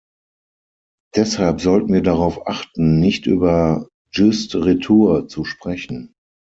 Deshalb 1.15 1.61
sollten 1.61 1.93
wir 1.93 2.01
darauf 2.01 2.47
achten, 2.47 2.99
nicht 2.99 3.27
über 3.27 3.87
juste 4.11 4.65
retour 4.65 5.27
zu 5.27 5.45
sprechen. 5.45 6.15